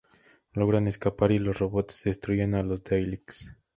Logran 0.53 0.87
escapar 0.87 1.31
y 1.31 1.37
los 1.37 1.59
robots 1.59 2.05
destruyen 2.05 2.55
a 2.55 2.63
los 2.63 2.83
Daleks. 2.83 3.55